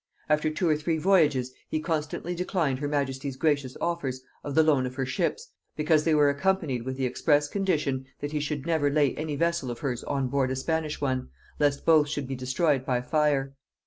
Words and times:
After 0.29 0.49
two 0.49 0.67
or 0.67 0.75
three 0.75 0.97
voyages 0.97 1.51
he 1.69 1.79
constantly 1.79 2.33
declined 2.33 2.79
her 2.79 2.87
majesty's 2.87 3.35
gracious 3.37 3.77
offers 3.79 4.21
of 4.43 4.55
the 4.55 4.63
loan 4.63 4.87
of 4.87 4.95
her 4.95 5.05
ships, 5.05 5.49
because 5.75 6.05
they 6.05 6.15
were 6.15 6.27
accompanied 6.31 6.85
with 6.85 6.97
the 6.97 7.05
express 7.05 7.47
condition 7.47 8.05
that 8.19 8.31
he 8.31 8.39
should 8.39 8.65
never 8.65 8.89
lay 8.89 9.13
any 9.15 9.35
vessel 9.35 9.69
of 9.69 9.77
hers 9.81 10.03
on 10.05 10.27
board 10.27 10.49
a 10.49 10.55
Spanish 10.55 10.99
one, 10.99 11.29
lest 11.59 11.85
both 11.85 12.09
should 12.09 12.27
be 12.27 12.35
destroyed 12.35 12.83
by 12.83 12.99
fire. 12.99 13.53